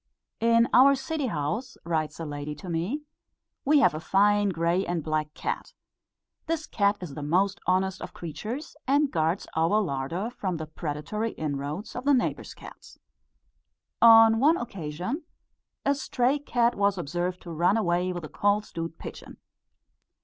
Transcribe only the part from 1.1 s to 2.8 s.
house," writes a lady to